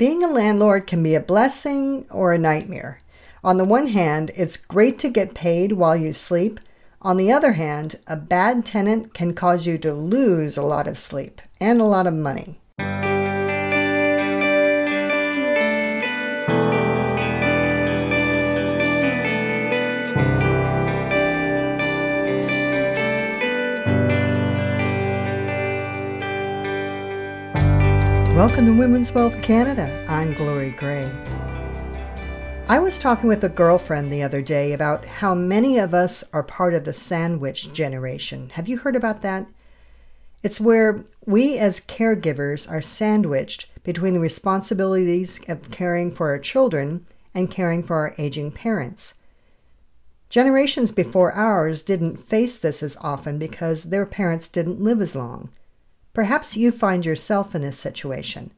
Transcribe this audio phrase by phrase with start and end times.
[0.00, 3.02] Being a landlord can be a blessing or a nightmare.
[3.44, 6.58] On the one hand, it's great to get paid while you sleep.
[7.02, 10.98] On the other hand, a bad tenant can cause you to lose a lot of
[10.98, 12.59] sleep and a lot of money.
[28.40, 30.02] Welcome to Women's Wealth Canada.
[30.08, 31.04] I'm Glory Gray.
[32.68, 36.42] I was talking with a girlfriend the other day about how many of us are
[36.42, 38.48] part of the sandwich generation.
[38.54, 39.46] Have you heard about that?
[40.42, 47.04] It's where we as caregivers are sandwiched between the responsibilities of caring for our children
[47.34, 49.12] and caring for our aging parents.
[50.30, 55.50] Generations before ours didn't face this as often because their parents didn't live as long.
[56.12, 58.52] Perhaps you find yourself in this situation.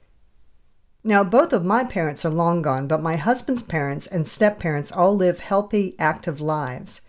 [1.05, 4.92] Now, both of my parents are long gone, but my husband's parents and step parents
[4.92, 7.03] all live healthy, active lives.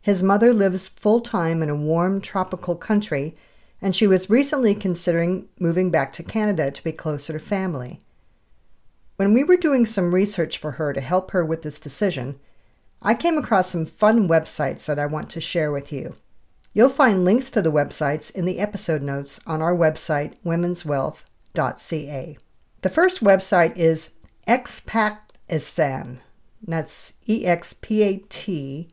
[0.00, 3.34] His mother lives full time in a warm, tropical country,
[3.82, 8.00] and she was recently considering moving back to Canada to be closer to family.
[9.16, 12.38] When we were doing some research for her to help her with this decision,
[13.02, 16.16] I came across some fun websites that I want to share with you.
[16.74, 22.38] You'll find links to the websites in the episode notes on our website, womenswealth.ca.
[22.82, 24.10] The first website is
[24.48, 26.18] Expatistan.
[26.66, 28.88] That's E X P A T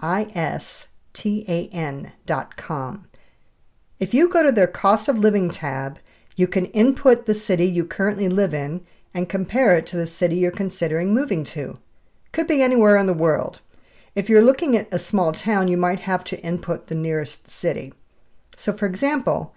[0.00, 3.06] I S T A N dot com.
[4.00, 6.00] If you go to their cost of living tab,
[6.34, 10.36] you can input the city you currently live in and compare it to the city
[10.36, 11.78] you're considering moving to.
[12.32, 13.60] Could be anywhere in the world.
[14.14, 17.94] If you're looking at a small town, you might have to input the nearest city.
[18.56, 19.54] So, for example,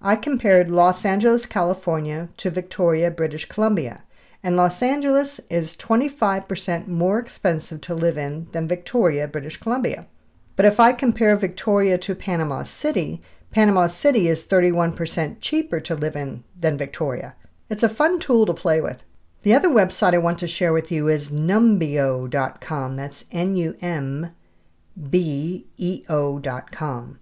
[0.00, 4.02] I compared Los Angeles, California to Victoria, British Columbia,
[4.42, 10.08] and Los Angeles is 25% more expensive to live in than Victoria, British Columbia.
[10.56, 13.20] But if I compare Victoria to Panama City,
[13.52, 17.36] Panama City is 31% cheaper to live in than Victoria.
[17.70, 19.04] It's a fun tool to play with.
[19.42, 22.96] The other website I want to share with you is numbeo.com.
[22.96, 24.30] That's N U M
[25.10, 27.18] B E O.com.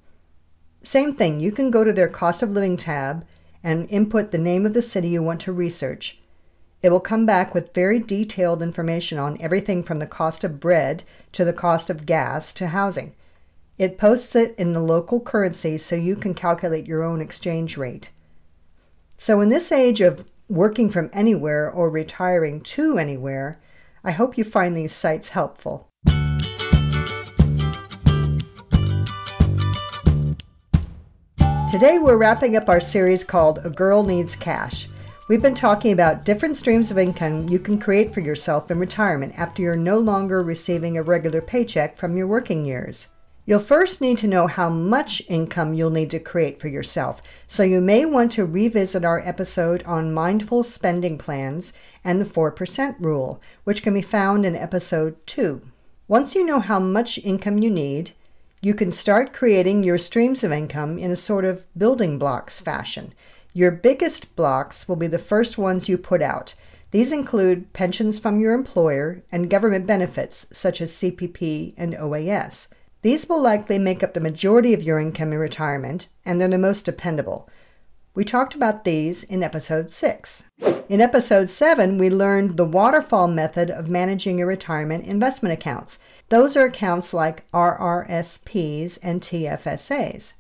[0.83, 3.27] Same thing, you can go to their cost of living tab
[3.63, 6.19] and input the name of the city you want to research.
[6.83, 11.05] It will come back with very detailed information on everything from the cost of bread
[11.33, 13.15] to the cost of gas to housing.
[13.77, 18.11] It posts it in the local currency so you can calculate your own exchange rate.
[19.17, 23.61] So, in this age of working from anywhere or retiring to anywhere,
[24.03, 25.89] I hope you find these sites helpful.
[31.71, 34.89] Today we're wrapping up our series called A Girl Needs Cash.
[35.29, 39.39] We've been talking about different streams of income you can create for yourself in retirement
[39.39, 43.09] after you're no longer receiving a regular paycheck from your working years.
[43.51, 47.65] You'll first need to know how much income you'll need to create for yourself, so
[47.65, 51.73] you may want to revisit our episode on mindful spending plans
[52.05, 55.63] and the 4% rule, which can be found in episode 2.
[56.07, 58.13] Once you know how much income you need,
[58.61, 63.13] you can start creating your streams of income in a sort of building blocks fashion.
[63.53, 66.55] Your biggest blocks will be the first ones you put out.
[66.93, 72.69] These include pensions from your employer and government benefits such as CPP and OAS.
[73.03, 76.59] These will likely make up the majority of your income in retirement, and they're the
[76.59, 77.49] most dependable.
[78.15, 80.45] We talked about these in episode 6.
[80.89, 85.99] In episode 7, we learned the waterfall method of managing your retirement investment accounts.
[86.29, 90.35] Those are accounts like RRSPs and TFSAs.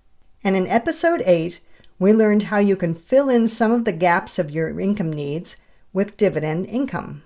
[0.44, 1.60] And in episode 8,
[1.98, 5.56] we learned how you can fill in some of the gaps of your income needs
[5.92, 7.22] with dividend income.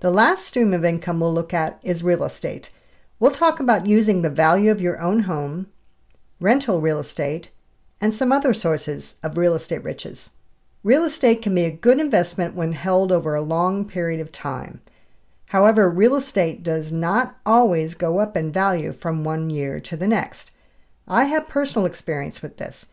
[0.00, 2.70] The last stream of income we'll look at is real estate.
[3.18, 5.68] We'll talk about using the value of your own home,
[6.38, 7.50] rental real estate,
[7.98, 10.30] and some other sources of real estate riches.
[10.82, 14.82] Real estate can be a good investment when held over a long period of time.
[15.46, 20.06] However, real estate does not always go up in value from one year to the
[20.06, 20.50] next.
[21.08, 22.86] I have personal experience with this.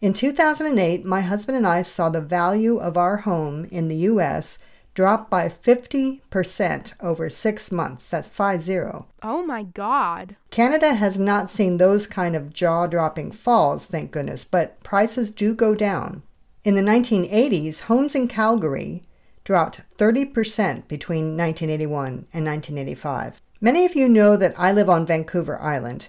[0.00, 4.58] In 2008, my husband and I saw the value of our home in the U.S
[4.94, 8.08] dropped by 50% over six months.
[8.08, 9.06] That's 5 0.
[9.22, 10.36] Oh my God.
[10.50, 15.54] Canada has not seen those kind of jaw dropping falls, thank goodness, but prices do
[15.54, 16.22] go down.
[16.64, 19.02] In the 1980s, homes in Calgary
[19.44, 23.40] dropped 30% between 1981 and 1985.
[23.60, 26.08] Many of you know that I live on Vancouver Island.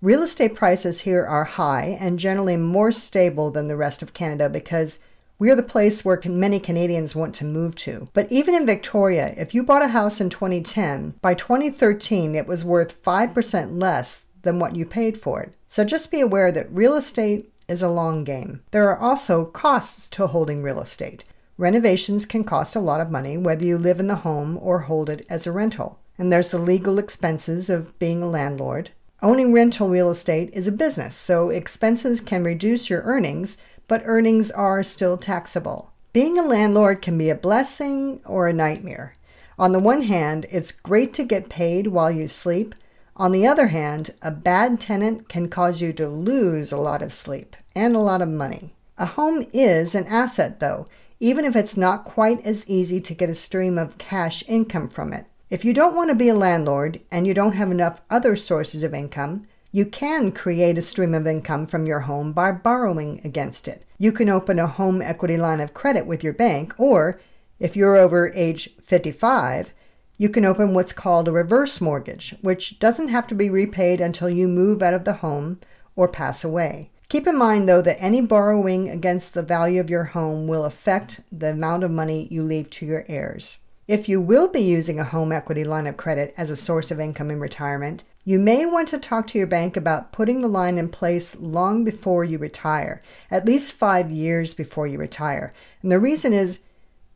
[0.00, 4.48] Real estate prices here are high and generally more stable than the rest of Canada
[4.48, 5.00] because
[5.40, 8.08] We are the place where many Canadians want to move to.
[8.12, 12.64] But even in Victoria, if you bought a house in 2010, by 2013 it was
[12.64, 15.54] worth 5% less than what you paid for it.
[15.68, 18.62] So just be aware that real estate is a long game.
[18.72, 21.24] There are also costs to holding real estate.
[21.56, 25.08] Renovations can cost a lot of money, whether you live in the home or hold
[25.08, 26.00] it as a rental.
[26.18, 28.90] And there's the legal expenses of being a landlord.
[29.22, 33.56] Owning rental real estate is a business, so expenses can reduce your earnings,
[33.88, 35.90] but earnings are still taxable.
[36.12, 39.14] Being a landlord can be a blessing or a nightmare.
[39.58, 42.74] On the one hand, it's great to get paid while you sleep.
[43.16, 47.12] On the other hand, a bad tenant can cause you to lose a lot of
[47.12, 48.76] sleep and a lot of money.
[48.96, 50.86] A home is an asset, though,
[51.18, 55.12] even if it's not quite as easy to get a stream of cash income from
[55.12, 55.26] it.
[55.50, 58.84] If you don't want to be a landlord and you don't have enough other sources
[58.84, 63.68] of income, you can create a stream of income from your home by borrowing against
[63.68, 63.84] it.
[63.98, 67.20] You can open a home equity line of credit with your bank, or
[67.58, 69.72] if you're over age 55,
[70.16, 74.30] you can open what's called a reverse mortgage, which doesn't have to be repaid until
[74.30, 75.60] you move out of the home
[75.94, 76.90] or pass away.
[77.08, 81.20] Keep in mind, though, that any borrowing against the value of your home will affect
[81.32, 83.58] the amount of money you leave to your heirs.
[83.86, 87.00] If you will be using a home equity line of credit as a source of
[87.00, 90.76] income in retirement, you may want to talk to your bank about putting the line
[90.76, 93.00] in place long before you retire,
[93.30, 95.52] at least five years before you retire.
[95.82, 96.60] And the reason is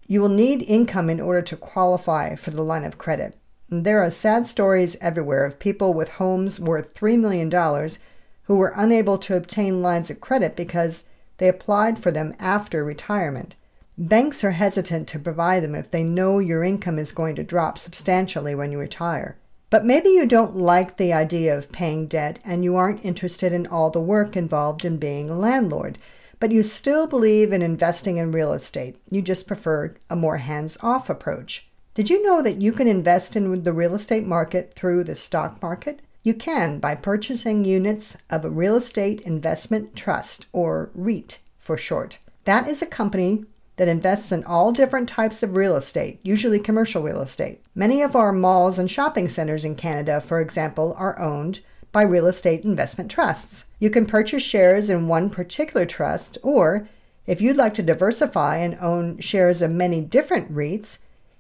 [0.06, 3.36] you will need income in order to qualify for the line of credit.
[3.70, 7.50] And there are sad stories everywhere of people with homes worth $3 million
[8.44, 11.04] who were unable to obtain lines of credit because
[11.38, 13.54] they applied for them after retirement.
[13.96, 17.78] Banks are hesitant to provide them if they know your income is going to drop
[17.78, 19.36] substantially when you retire.
[19.72, 23.66] But maybe you don't like the idea of paying debt and you aren't interested in
[23.66, 25.96] all the work involved in being a landlord,
[26.38, 28.98] but you still believe in investing in real estate.
[29.08, 31.70] You just prefer a more hands off approach.
[31.94, 35.62] Did you know that you can invest in the real estate market through the stock
[35.62, 36.02] market?
[36.22, 42.18] You can by purchasing units of a real estate investment trust, or REIT for short.
[42.44, 43.46] That is a company
[43.82, 47.60] that invests in all different types of real estate, usually commercial real estate.
[47.74, 52.26] Many of our malls and shopping centers in Canada, for example, are owned by real
[52.26, 53.64] estate investment trusts.
[53.80, 56.88] You can purchase shares in one particular trust, or
[57.26, 60.98] if you'd like to diversify and own shares of many different REITs,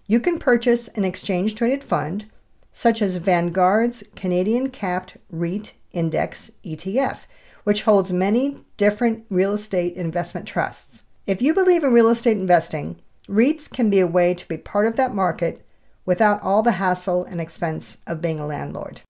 [0.08, 2.24] you can purchase an exchange traded fund,
[2.72, 7.20] such as Vanguard's Canadian Capped REIT Index ETF,
[7.62, 11.04] which holds many different real estate investment trusts.
[11.24, 12.96] If you believe in real estate investing,
[13.28, 15.64] REITs can be a way to be part of that market
[16.04, 19.02] without all the hassle and expense of being a landlord.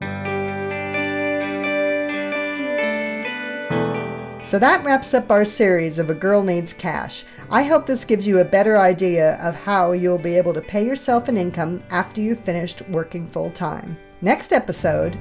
[4.45, 7.25] So that wraps up our series of A Girl Needs Cash.
[7.51, 10.85] I hope this gives you a better idea of how you'll be able to pay
[10.85, 13.97] yourself an income after you've finished working full time.
[14.21, 15.19] Next episode,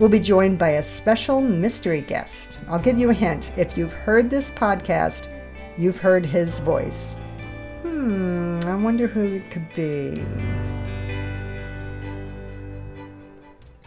[0.00, 2.58] we'll be joined by a special mystery guest.
[2.66, 3.52] I'll give you a hint.
[3.56, 5.31] If you've heard this podcast,
[5.78, 7.16] You've heard his voice.
[7.82, 10.14] Hmm, I wonder who it could be.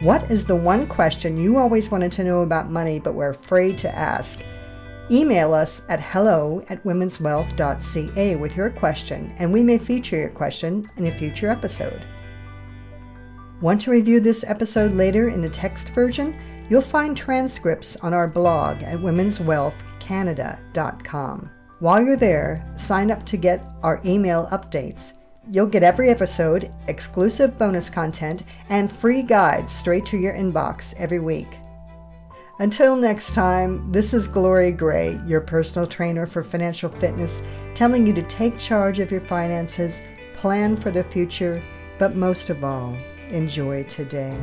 [0.00, 3.78] What is the one question you always wanted to know about money but were afraid
[3.78, 4.42] to ask?
[5.10, 10.90] Email us at hello at womenswealth.ca with your question, and we may feature your question
[10.96, 12.04] in a future episode.
[13.62, 16.36] Want to review this episode later in the text version?
[16.68, 21.50] You'll find transcripts on our blog at womenswealthcanada.com.
[21.78, 25.12] While you're there, sign up to get our email updates.
[25.50, 31.20] You'll get every episode, exclusive bonus content, and free guides straight to your inbox every
[31.20, 31.48] week.
[32.60, 37.42] Until next time, this is Glory Gray, your personal trainer for financial fitness,
[37.74, 40.00] telling you to take charge of your finances,
[40.34, 41.62] plan for the future,
[41.98, 42.96] but most of all,
[43.28, 44.34] enjoy today.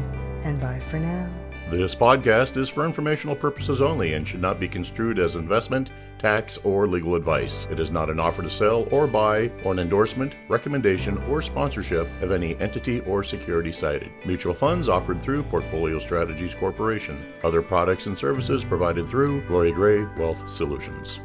[0.43, 1.42] And bye for now.
[1.69, 6.57] This podcast is for informational purposes only and should not be construed as investment, tax,
[6.57, 7.67] or legal advice.
[7.71, 12.07] It is not an offer to sell or buy, or an endorsement, recommendation, or sponsorship
[12.21, 14.11] of any entity or security cited.
[14.25, 17.33] Mutual funds offered through Portfolio Strategies Corporation.
[17.43, 21.21] Other products and services provided through Glory Gray Wealth Solutions.